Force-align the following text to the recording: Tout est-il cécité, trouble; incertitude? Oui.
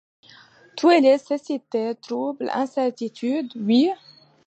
Tout 0.75 0.89
est-il 0.89 1.19
cécité, 1.19 1.93
trouble; 2.01 2.49
incertitude? 2.55 3.51
Oui. 3.55 3.91